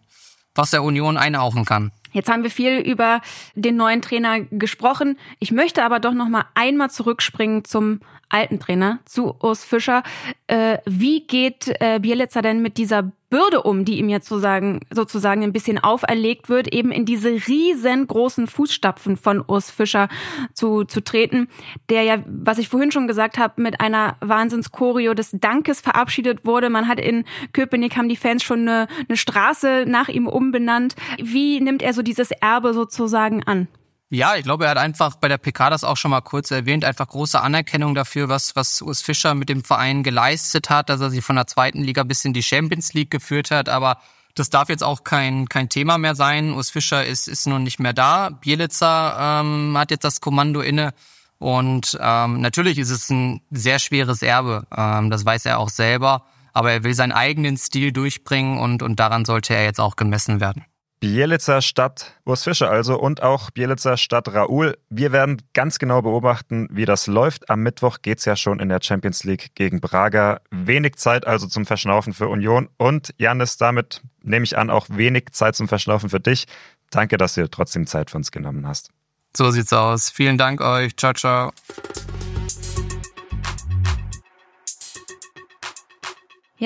was 0.54 0.72
der 0.72 0.84
Union 0.84 1.18
einhauchen 1.18 1.66
kann. 1.66 1.92
Jetzt 2.14 2.30
haben 2.30 2.44
wir 2.44 2.52
viel 2.52 2.78
über 2.78 3.20
den 3.56 3.76
neuen 3.76 4.02
Trainer 4.02 4.40
gesprochen. 4.40 5.20
Ich 5.40 5.52
möchte 5.52 5.84
aber 5.84 6.00
doch 6.00 6.14
noch 6.14 6.30
mal 6.30 6.46
einmal 6.54 6.90
zurückspringen 6.90 7.66
zum 7.66 8.00
alten 8.30 8.60
Trainer, 8.60 9.00
zu 9.06 9.36
Urs 9.42 9.64
Fischer. 9.64 10.04
Äh, 10.48 10.80
wie 10.86 11.26
geht 11.26 11.74
äh, 11.80 12.00
Bielitzer 12.00 12.42
denn 12.42 12.62
mit 12.62 12.78
dieser 12.78 13.12
Bürde 13.30 13.64
um, 13.64 13.84
die 13.84 13.98
ihm 13.98 14.08
jetzt 14.08 14.30
sozusagen, 14.30 14.80
sozusagen 14.92 15.44
ein 15.44 15.52
bisschen 15.52 15.78
auferlegt 15.78 16.48
wird, 16.48 16.74
eben 16.74 16.92
in 16.92 17.06
diese 17.06 17.30
riesengroßen 17.30 18.48
Fußstapfen 18.48 19.18
von 19.18 19.44
Urs 19.46 19.72
Fischer 19.72 20.08
zu, 20.54 20.86
zu 20.86 21.02
treten, 21.02 21.50
der 21.90 22.04
ja, 22.04 22.24
was 22.28 22.60
ich 22.60 22.70
vorhin 22.70 22.92
schon 22.92 23.08
gesagt 23.08 23.38
habe, 23.38 23.62
mit 23.62 23.82
einer 23.82 24.16
Wahnsinns-Choreo 24.22 25.14
des 25.14 25.32
Dankes 25.34 25.82
verabschiedet 25.82 26.46
wurde. 26.46 26.70
Man 26.70 26.88
hat 26.88 27.00
in 27.00 27.26
Köpenick 27.52 27.98
haben 27.98 28.10
die 28.10 28.16
Fans 28.16 28.44
schon 28.44 28.62
eine, 28.62 28.88
eine 29.10 29.18
Straße 29.18 29.86
nach 29.86 30.08
ihm 30.08 30.28
umbenannt. 30.28 30.96
Wie 31.22 31.60
nimmt 31.60 31.82
er 31.82 31.94
so 31.94 32.04
dieses 32.04 32.32
Erbe 32.32 32.74
sozusagen 32.74 33.44
an? 33.44 33.68
Ja, 34.10 34.36
ich 34.36 34.44
glaube, 34.44 34.66
er 34.66 34.72
hat 34.72 34.78
einfach 34.78 35.16
bei 35.16 35.28
der 35.28 35.40
PK 35.40 35.72
das 35.72 35.84
auch 35.84 35.98
schon 35.98 36.12
mal 36.12 36.22
kurz 36.22 36.52
erwähnt, 36.52 36.86
einfach 36.86 37.08
große 37.08 37.42
Anerkennung 37.42 37.96
dafür, 37.96 38.30
was, 38.30 38.56
was 38.56 38.82
Urs 38.82 39.02
Fischer 39.02 39.34
mit 39.34 39.50
dem 39.50 39.64
Verein 39.64 40.04
geleistet 40.04 40.70
hat, 40.70 40.90
dass 40.90 41.02
er 41.02 41.10
sie 41.10 41.22
von 41.22 41.36
der 41.36 41.48
zweiten 41.48 41.82
Liga 41.82 42.04
bis 42.04 42.24
in 42.24 42.34
die 42.34 42.44
Champions 42.44 42.94
League 42.94 43.10
geführt 43.10 43.50
hat, 43.50 43.68
aber 43.68 43.98
das 44.36 44.50
darf 44.50 44.70
jetzt 44.70 44.84
auch 44.84 45.04
kein, 45.04 45.48
kein 45.48 45.70
Thema 45.70 45.98
mehr 45.98 46.14
sein. 46.14 46.52
Urs 46.52 46.70
Fischer 46.70 47.06
ist, 47.06 47.28
ist 47.28 47.48
nun 47.48 47.64
nicht 47.64 47.80
mehr 47.80 47.94
da. 47.94 48.30
Bielitzer 48.30 49.16
ähm, 49.18 49.78
hat 49.78 49.92
jetzt 49.92 50.04
das 50.04 50.20
Kommando 50.20 50.60
inne. 50.60 50.94
Und 51.40 51.98
ähm, 52.02 52.42
natürlich 52.42 52.78
ist 52.78 52.90
es 52.90 53.10
ein 53.10 53.42
sehr 53.50 53.80
schweres 53.80 54.22
Erbe. 54.22 54.68
Ähm, 54.76 55.10
das 55.10 55.26
weiß 55.26 55.46
er 55.46 55.58
auch 55.60 55.70
selber. 55.70 56.26
Aber 56.52 56.72
er 56.72 56.84
will 56.84 56.94
seinen 56.94 57.14
eigenen 57.14 57.58
Stil 57.58 57.94
durchbringen 57.94 58.60
und, 58.60 58.84
und 58.84 59.00
daran 59.00 59.24
sollte 59.24 59.56
er 59.56 59.64
jetzt 59.64 59.80
auch 59.80 59.96
gemessen 59.96 60.42
werden. 60.42 60.66
Bielitzer 61.06 61.62
Stadt 61.62 62.16
Urs 62.26 62.46
Fischer 62.46 62.72
also 62.72 63.00
und 63.00 63.22
auch 63.22 63.52
Bielitzer 63.52 63.96
Stadt 63.96 64.28
Raoul. 64.34 64.76
Wir 64.90 65.12
werden 65.12 65.40
ganz 65.54 65.78
genau 65.78 66.02
beobachten, 66.02 66.68
wie 66.72 66.86
das 66.86 67.06
läuft. 67.06 67.48
Am 67.52 67.62
Mittwoch 67.62 68.00
geht's 68.02 68.26
ja 68.26 68.36
schon 68.36 68.60
in 68.60 68.70
der 68.70 68.80
Champions 68.82 69.24
League 69.24 69.52
gegen 69.54 69.82
Braga. 69.82 70.42
Wenig 70.50 70.96
Zeit 70.96 71.28
also 71.28 71.46
zum 71.46 71.68
Verschnaufen 71.68 72.14
für 72.14 72.28
Union 72.28 72.70
und 72.78 73.14
Janis, 73.20 73.58
damit 73.58 74.02
nehme 74.24 74.46
ich 74.46 74.58
an, 74.58 74.72
auch 74.72 74.88
wenig 74.90 75.26
Zeit 75.34 75.56
zum 75.56 75.68
Verschnaufen 75.68 76.10
für 76.10 76.20
dich. 76.20 76.48
Danke, 76.90 77.18
dass 77.18 77.36
du 77.36 77.48
trotzdem 77.52 77.86
Zeit 77.86 78.10
für 78.10 78.18
uns 78.18 78.32
genommen 78.32 78.68
hast. 78.68 78.90
So 79.38 79.52
sieht's 79.52 79.74
aus. 79.74 80.10
Vielen 80.10 80.40
Dank 80.40 80.60
euch. 80.60 80.98
Ciao, 80.98 81.14
ciao. 81.14 81.52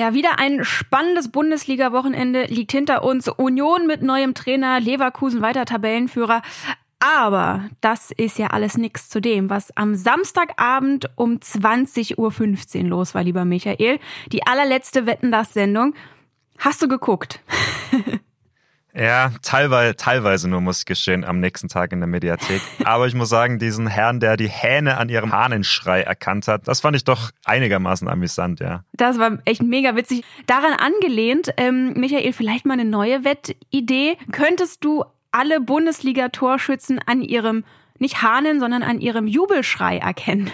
Ja, 0.00 0.14
wieder 0.14 0.38
ein 0.38 0.64
spannendes 0.64 1.30
Bundesliga-Wochenende 1.30 2.44
liegt 2.44 2.72
hinter 2.72 3.04
uns. 3.04 3.28
Union 3.28 3.86
mit 3.86 4.00
neuem 4.00 4.32
Trainer, 4.32 4.80
Leverkusen 4.80 5.42
weiter 5.42 5.66
Tabellenführer. 5.66 6.40
Aber 7.00 7.68
das 7.82 8.10
ist 8.10 8.38
ja 8.38 8.46
alles 8.46 8.78
nichts 8.78 9.10
zu 9.10 9.20
dem, 9.20 9.50
was 9.50 9.76
am 9.76 9.94
Samstagabend 9.94 11.10
um 11.16 11.32
20.15 11.34 12.16
Uhr 12.16 12.88
los 12.88 13.14
war, 13.14 13.22
lieber 13.22 13.44
Michael. 13.44 13.98
Die 14.32 14.46
allerletzte 14.46 15.04
Wetten 15.04 15.30
das 15.30 15.52
Sendung. 15.52 15.92
Hast 16.56 16.80
du 16.80 16.88
geguckt? 16.88 17.40
Ja, 18.94 19.32
teilweise, 19.42 19.96
teilweise 19.96 20.48
nur, 20.48 20.60
muss 20.60 20.80
ich 20.80 20.86
gestehen, 20.86 21.24
am 21.24 21.40
nächsten 21.40 21.68
Tag 21.68 21.92
in 21.92 22.00
der 22.00 22.08
Mediathek. 22.08 22.60
Aber 22.84 23.06
ich 23.06 23.14
muss 23.14 23.28
sagen, 23.28 23.58
diesen 23.58 23.86
Herrn, 23.86 24.20
der 24.20 24.36
die 24.36 24.48
Hähne 24.48 24.96
an 24.98 25.08
ihrem 25.08 25.32
Hahnenschrei 25.32 26.02
erkannt 26.02 26.48
hat, 26.48 26.66
das 26.66 26.80
fand 26.80 26.96
ich 26.96 27.04
doch 27.04 27.30
einigermaßen 27.44 28.08
amüsant, 28.08 28.60
ja. 28.60 28.84
Das 28.92 29.18
war 29.18 29.38
echt 29.44 29.62
mega 29.62 29.94
witzig. 29.96 30.24
Daran 30.46 30.72
angelehnt, 30.72 31.52
ähm, 31.56 31.92
Michael, 31.94 32.32
vielleicht 32.32 32.66
mal 32.66 32.74
eine 32.74 32.84
neue 32.84 33.24
Wettidee. 33.24 34.16
Könntest 34.32 34.84
du 34.84 35.04
alle 35.30 35.60
Bundesliga-Torschützen 35.60 36.98
an 36.98 37.22
ihrem 37.22 37.64
nicht 38.00 38.22
Hahnen, 38.22 38.60
sondern 38.60 38.82
an 38.82 38.98
ihrem 38.98 39.26
Jubelschrei 39.26 39.98
erkennen. 39.98 40.50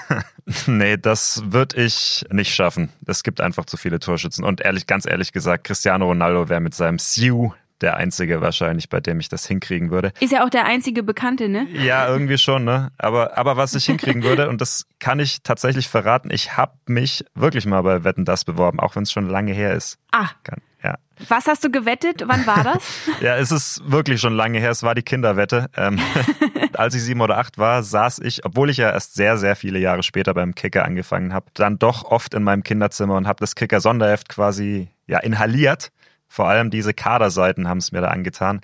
nee, 0.66 0.96
das 0.96 1.42
würde 1.46 1.80
ich 1.80 2.26
nicht 2.30 2.52
schaffen. 2.52 2.90
Es 3.06 3.22
gibt 3.22 3.40
einfach 3.40 3.64
zu 3.66 3.76
viele 3.76 4.00
Torschützen. 4.00 4.44
Und 4.44 4.60
ehrlich, 4.60 4.88
ganz 4.88 5.06
ehrlich 5.06 5.32
gesagt, 5.32 5.64
Cristiano 5.64 6.06
Ronaldo 6.06 6.48
wäre 6.48 6.60
mit 6.60 6.74
seinem 6.74 6.98
Siu 6.98 7.52
der 7.82 7.96
einzige 7.96 8.40
wahrscheinlich, 8.40 8.88
bei 8.88 9.00
dem 9.00 9.20
ich 9.20 9.28
das 9.28 9.46
hinkriegen 9.46 9.90
würde. 9.90 10.12
Ist 10.20 10.32
ja 10.32 10.44
auch 10.44 10.50
der 10.50 10.64
einzige 10.64 11.02
Bekannte, 11.02 11.48
ne? 11.48 11.66
Ja, 11.72 12.08
irgendwie 12.08 12.38
schon, 12.38 12.64
ne? 12.64 12.92
Aber, 12.98 13.36
aber 13.36 13.56
was 13.56 13.74
ich 13.74 13.84
hinkriegen 13.86 14.22
würde, 14.22 14.48
und 14.48 14.60
das 14.60 14.86
kann 15.00 15.20
ich 15.20 15.42
tatsächlich 15.42 15.88
verraten, 15.88 16.30
ich 16.32 16.56
habe 16.56 16.72
mich 16.86 17.24
wirklich 17.34 17.66
mal 17.66 17.82
bei 17.82 18.04
Wetten 18.04 18.24
das 18.24 18.44
beworben, 18.44 18.80
auch 18.80 18.96
wenn 18.96 19.02
es 19.02 19.12
schon 19.12 19.28
lange 19.28 19.52
her 19.52 19.74
ist. 19.74 19.98
Ah. 20.12 20.30
Kann, 20.44 20.60
ja. 20.82 20.96
Was 21.28 21.46
hast 21.46 21.62
du 21.64 21.70
gewettet? 21.70 22.24
Wann 22.26 22.46
war 22.46 22.64
das? 22.64 22.82
ja, 23.20 23.36
es 23.36 23.52
ist 23.52 23.82
wirklich 23.84 24.20
schon 24.20 24.34
lange 24.34 24.58
her. 24.58 24.70
Es 24.70 24.82
war 24.82 24.94
die 24.94 25.02
Kinderwette. 25.02 25.68
Ähm, 25.76 25.98
als 26.74 26.94
ich 26.94 27.02
sieben 27.02 27.20
oder 27.20 27.38
acht 27.38 27.58
war, 27.58 27.82
saß 27.82 28.18
ich, 28.20 28.44
obwohl 28.44 28.70
ich 28.70 28.78
ja 28.78 28.90
erst 28.90 29.14
sehr, 29.14 29.38
sehr 29.38 29.56
viele 29.56 29.78
Jahre 29.78 30.02
später 30.02 30.34
beim 30.34 30.54
Kicker 30.54 30.84
angefangen 30.84 31.32
habe, 31.32 31.46
dann 31.54 31.78
doch 31.78 32.04
oft 32.04 32.34
in 32.34 32.42
meinem 32.42 32.62
Kinderzimmer 32.62 33.16
und 33.16 33.26
habe 33.26 33.40
das 33.40 33.54
Kicker-Sonderheft 33.54 34.28
quasi 34.28 34.88
ja 35.06 35.18
inhaliert 35.18 35.92
vor 36.32 36.48
allem 36.48 36.70
diese 36.70 36.94
Kaderseiten 36.94 37.68
haben 37.68 37.76
es 37.76 37.92
mir 37.92 38.00
da 38.00 38.08
angetan. 38.08 38.62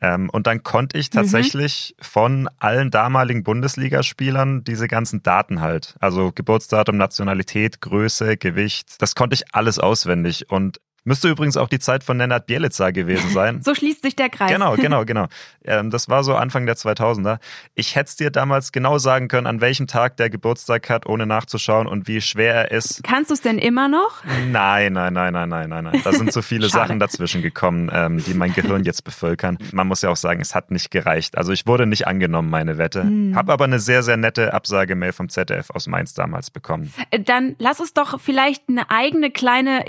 Ähm, 0.00 0.30
und 0.30 0.46
dann 0.46 0.62
konnte 0.62 0.96
ich 0.96 1.10
mhm. 1.10 1.18
tatsächlich 1.18 1.94
mhm. 1.98 2.02
von 2.02 2.50
allen 2.58 2.90
damaligen 2.90 3.42
Bundesligaspielern 3.44 4.64
diese 4.64 4.88
ganzen 4.88 5.22
Daten 5.22 5.60
halt, 5.60 5.96
also 6.00 6.32
Geburtsdatum, 6.34 6.96
Nationalität, 6.96 7.82
Größe, 7.82 8.38
Gewicht, 8.38 9.02
das 9.02 9.14
konnte 9.14 9.34
ich 9.34 9.54
alles 9.54 9.78
auswendig. 9.78 10.50
Und 10.50 10.80
Müsste 11.04 11.28
übrigens 11.28 11.56
auch 11.56 11.68
die 11.68 11.78
Zeit 11.78 12.04
von 12.04 12.16
Nenad 12.16 12.46
Bielica 12.46 12.90
gewesen 12.90 13.30
sein. 13.32 13.62
so 13.62 13.74
schließt 13.74 14.02
sich 14.02 14.16
der 14.16 14.28
Kreis. 14.28 14.50
Genau, 14.50 14.76
genau, 14.76 15.04
genau. 15.04 15.26
Ähm, 15.64 15.90
das 15.90 16.08
war 16.08 16.24
so 16.24 16.34
Anfang 16.34 16.66
der 16.66 16.76
2000er. 16.76 17.38
Ich 17.74 17.96
hätte 17.96 18.08
es 18.08 18.16
dir 18.16 18.30
damals 18.30 18.72
genau 18.72 18.98
sagen 18.98 19.28
können, 19.28 19.46
an 19.46 19.60
welchem 19.60 19.86
Tag 19.86 20.16
der 20.16 20.30
Geburtstag 20.30 20.88
hat, 20.90 21.06
ohne 21.06 21.26
nachzuschauen 21.26 21.86
und 21.86 22.08
wie 22.08 22.20
schwer 22.20 22.54
er 22.54 22.70
ist. 22.70 23.02
Kannst 23.02 23.30
du 23.30 23.34
es 23.34 23.40
denn 23.40 23.58
immer 23.58 23.88
noch? 23.88 24.22
Nein, 24.50 24.92
nein, 24.92 25.12
nein, 25.12 25.32
nein, 25.32 25.48
nein, 25.48 25.68
nein, 25.68 25.84
nein. 25.84 26.00
Da 26.04 26.12
sind 26.12 26.32
so 26.32 26.42
viele 26.42 26.68
Sachen 26.70 26.98
dazwischen 26.98 27.42
gekommen, 27.42 27.90
ähm, 27.92 28.22
die 28.22 28.34
mein 28.34 28.52
Gehirn 28.52 28.84
jetzt 28.84 29.04
bevölkern. 29.04 29.58
Man 29.72 29.86
muss 29.86 30.02
ja 30.02 30.10
auch 30.10 30.16
sagen, 30.16 30.40
es 30.40 30.54
hat 30.54 30.70
nicht 30.70 30.90
gereicht. 30.90 31.36
Also 31.38 31.52
ich 31.52 31.66
wurde 31.66 31.86
nicht 31.86 32.06
angenommen, 32.06 32.50
meine 32.50 32.78
Wette. 32.78 33.02
Hm. 33.02 33.34
Habe 33.34 33.52
aber 33.52 33.64
eine 33.64 33.78
sehr, 33.78 34.02
sehr 34.02 34.16
nette 34.16 34.52
Absagemail 34.52 35.12
vom 35.12 35.28
ZDF 35.28 35.70
aus 35.70 35.86
Mainz 35.86 36.14
damals 36.14 36.50
bekommen. 36.50 36.92
Äh, 37.10 37.20
dann 37.20 37.56
lass 37.58 37.80
uns 37.80 37.94
doch 37.94 38.20
vielleicht 38.20 38.68
eine 38.68 38.90
eigene 38.90 39.30
kleine 39.30 39.84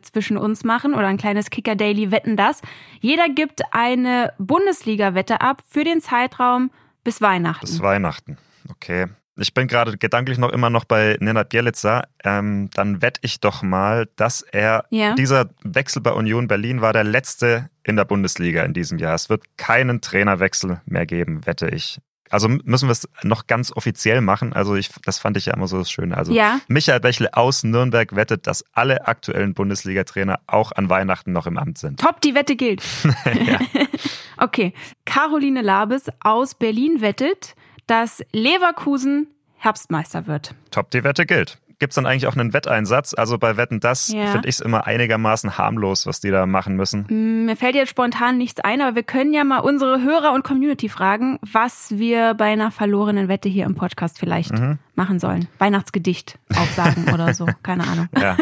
Zwischen 0.00 0.36
uns 0.36 0.64
machen 0.64 0.94
oder 0.94 1.06
ein 1.06 1.16
kleines 1.16 1.50
Kicker 1.50 1.76
Daily 1.76 2.10
Wetten 2.10 2.36
das. 2.36 2.60
Jeder 3.00 3.28
gibt 3.28 3.62
eine 3.72 4.32
Bundesliga-Wette 4.38 5.40
ab 5.40 5.62
für 5.68 5.84
den 5.84 6.00
Zeitraum 6.00 6.70
bis 7.04 7.20
Weihnachten. 7.20 7.66
Bis 7.66 7.80
Weihnachten, 7.80 8.38
okay. 8.70 9.06
Ich 9.40 9.54
bin 9.54 9.68
gerade 9.68 9.96
gedanklich 9.96 10.36
noch 10.36 10.50
immer 10.50 10.68
noch 10.68 10.84
bei 10.84 11.16
Nenad 11.20 11.50
Bielica. 11.50 12.02
Ähm, 12.24 12.70
dann 12.74 13.02
wette 13.02 13.20
ich 13.22 13.38
doch 13.38 13.62
mal, 13.62 14.08
dass 14.16 14.42
er, 14.42 14.84
ja. 14.90 15.14
dieser 15.14 15.50
Wechsel 15.62 16.02
bei 16.02 16.10
Union 16.10 16.48
Berlin 16.48 16.80
war 16.80 16.92
der 16.92 17.04
letzte 17.04 17.70
in 17.84 17.94
der 17.94 18.04
Bundesliga 18.04 18.64
in 18.64 18.74
diesem 18.74 18.98
Jahr. 18.98 19.14
Es 19.14 19.30
wird 19.30 19.56
keinen 19.56 20.00
Trainerwechsel 20.00 20.80
mehr 20.86 21.06
geben, 21.06 21.46
wette 21.46 21.68
ich. 21.68 22.00
Also 22.30 22.48
müssen 22.48 22.88
wir 22.88 22.92
es 22.92 23.08
noch 23.22 23.46
ganz 23.46 23.72
offiziell 23.72 24.20
machen. 24.20 24.52
Also 24.52 24.76
ich, 24.76 24.90
das 25.04 25.18
fand 25.18 25.36
ich 25.36 25.46
ja 25.46 25.54
immer 25.54 25.68
so 25.68 25.78
das 25.78 25.90
Schöne. 25.90 26.16
Also 26.16 26.32
ja. 26.32 26.60
Michael 26.68 27.00
Bächle 27.00 27.34
aus 27.34 27.64
Nürnberg 27.64 28.14
wettet, 28.14 28.46
dass 28.46 28.64
alle 28.72 29.06
aktuellen 29.06 29.54
Bundesliga-Trainer 29.54 30.40
auch 30.46 30.72
an 30.72 30.88
Weihnachten 30.88 31.32
noch 31.32 31.46
im 31.46 31.58
Amt 31.58 31.78
sind. 31.78 32.00
Top, 32.00 32.20
die 32.20 32.34
Wette 32.34 32.56
gilt. 32.56 32.82
okay. 34.38 34.72
Caroline 35.04 35.62
Labes 35.62 36.06
aus 36.20 36.54
Berlin 36.54 37.00
wettet, 37.00 37.54
dass 37.86 38.22
Leverkusen 38.32 39.28
Herbstmeister 39.56 40.26
wird. 40.26 40.54
Top, 40.70 40.90
die 40.90 41.02
Wette 41.04 41.26
gilt 41.26 41.58
gibt 41.78 41.92
es 41.92 41.94
dann 41.94 42.06
eigentlich 42.06 42.26
auch 42.26 42.36
einen 42.36 42.52
Wetteinsatz? 42.52 43.14
Also 43.14 43.38
bei 43.38 43.56
Wetten, 43.56 43.80
das 43.80 44.08
ja. 44.08 44.26
finde 44.26 44.48
ich 44.48 44.56
es 44.56 44.60
immer 44.60 44.86
einigermaßen 44.86 45.58
harmlos, 45.58 46.06
was 46.06 46.20
die 46.20 46.30
da 46.30 46.46
machen 46.46 46.76
müssen. 46.76 47.06
Mm, 47.08 47.46
mir 47.46 47.56
fällt 47.56 47.74
jetzt 47.74 47.90
spontan 47.90 48.38
nichts 48.38 48.60
ein, 48.60 48.80
aber 48.80 48.96
wir 48.96 49.02
können 49.02 49.32
ja 49.32 49.44
mal 49.44 49.60
unsere 49.60 50.02
Hörer 50.02 50.32
und 50.32 50.44
Community 50.44 50.88
fragen, 50.88 51.38
was 51.42 51.96
wir 51.96 52.34
bei 52.34 52.46
einer 52.46 52.70
verlorenen 52.70 53.28
Wette 53.28 53.48
hier 53.48 53.66
im 53.66 53.74
Podcast 53.74 54.18
vielleicht 54.18 54.52
mhm. 54.52 54.78
machen 54.94 55.18
sollen. 55.18 55.48
Weihnachtsgedicht 55.58 56.38
aufsagen 56.56 57.12
oder 57.12 57.34
so, 57.34 57.46
keine 57.62 57.86
Ahnung. 57.86 58.08
Ja. 58.18 58.36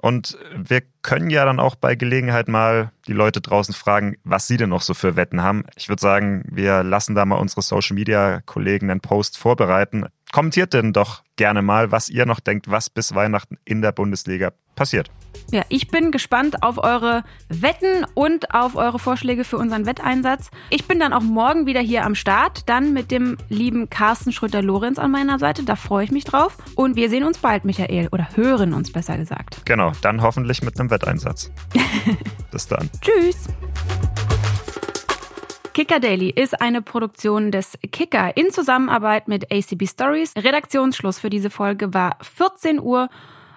Und 0.00 0.38
wir 0.56 0.82
können 1.02 1.30
ja 1.30 1.44
dann 1.44 1.60
auch 1.60 1.74
bei 1.74 1.94
Gelegenheit 1.94 2.48
mal 2.48 2.92
die 3.06 3.12
Leute 3.12 3.40
draußen 3.40 3.74
fragen, 3.74 4.16
was 4.24 4.46
sie 4.46 4.56
denn 4.56 4.70
noch 4.70 4.82
so 4.82 4.94
für 4.94 5.16
Wetten 5.16 5.42
haben. 5.42 5.64
Ich 5.76 5.88
würde 5.88 6.00
sagen, 6.00 6.44
wir 6.50 6.82
lassen 6.82 7.14
da 7.14 7.24
mal 7.24 7.36
unsere 7.36 7.62
Social 7.62 7.94
Media 7.94 8.40
Kollegen 8.46 8.90
einen 8.90 9.00
Post 9.00 9.38
vorbereiten. 9.38 10.06
Kommentiert 10.32 10.74
denn 10.74 10.92
doch 10.92 11.22
gerne 11.36 11.62
mal, 11.62 11.90
was 11.90 12.08
ihr 12.08 12.26
noch 12.26 12.40
denkt, 12.40 12.70
was 12.70 12.90
bis 12.90 13.14
Weihnachten 13.14 13.58
in 13.64 13.80
der 13.80 13.92
Bundesliga 13.92 14.52
passiert. 14.76 15.10
Ja, 15.50 15.62
ich 15.68 15.88
bin 15.88 16.12
gespannt 16.12 16.62
auf 16.62 16.76
eure 16.78 17.24
Wetten 17.48 18.04
und 18.14 18.54
auf 18.54 18.76
eure 18.76 18.98
Vorschläge 18.98 19.44
für 19.44 19.56
unseren 19.56 19.86
Wetteinsatz. 19.86 20.50
Ich 20.68 20.86
bin 20.86 21.00
dann 21.00 21.14
auch 21.14 21.22
morgen 21.22 21.66
wieder 21.66 21.80
hier 21.80 22.04
am 22.04 22.14
Start, 22.14 22.68
dann 22.68 22.92
mit 22.92 23.10
dem 23.10 23.38
lieben 23.48 23.88
Carsten 23.88 24.30
Schröter-Lorenz 24.30 24.98
an 24.98 25.10
meiner 25.10 25.38
Seite. 25.38 25.62
Da 25.62 25.74
freue 25.74 26.04
ich 26.04 26.10
mich 26.10 26.24
drauf. 26.24 26.58
Und 26.74 26.96
wir 26.96 27.08
sehen 27.08 27.24
uns 27.24 27.38
bald, 27.38 27.64
Michael, 27.64 28.08
oder 28.12 28.28
hören 28.34 28.74
uns 28.74 28.92
besser 28.92 29.16
gesagt. 29.16 29.64
Genau, 29.64 29.92
dann 30.02 30.20
hoffentlich 30.20 30.62
mit 30.62 30.78
einem 30.78 30.90
Wetteinsatz. 30.90 31.50
Bis 32.50 32.66
dann. 32.66 32.90
Tschüss. 33.00 33.48
Kicker 35.78 36.00
Daily 36.00 36.30
ist 36.30 36.60
eine 36.60 36.82
Produktion 36.82 37.52
des 37.52 37.78
Kicker 37.92 38.36
in 38.36 38.50
Zusammenarbeit 38.50 39.28
mit 39.28 39.52
ACB 39.52 39.86
Stories. 39.86 40.34
Redaktionsschluss 40.34 41.20
für 41.20 41.30
diese 41.30 41.50
Folge 41.50 41.94
war 41.94 42.16
14 42.20 42.80
Uhr. 42.80 43.08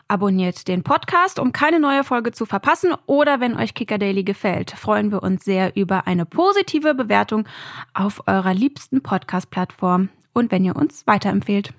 Abonniert 0.08 0.68
den 0.68 0.84
Podcast, 0.84 1.40
um 1.40 1.52
keine 1.52 1.80
neue 1.80 2.04
Folge 2.04 2.32
zu 2.32 2.46
verpassen. 2.46 2.94
Oder 3.08 3.40
wenn 3.40 3.58
euch 3.58 3.74
Kicker 3.74 3.98
Daily 3.98 4.24
gefällt, 4.24 4.70
freuen 4.70 5.12
wir 5.12 5.24
uns 5.24 5.44
sehr 5.44 5.76
über 5.76 6.06
eine 6.06 6.28
positive 6.28 6.94
Bewertung 6.94 7.48
auf 7.96 8.22
eurer 8.28 8.54
liebsten 8.54 9.02
Podcast-Plattform 9.02 10.10
und 10.32 10.52
wenn 10.52 10.64
ihr 10.64 10.76
uns 10.76 11.08
weiterempfehlt. 11.08 11.74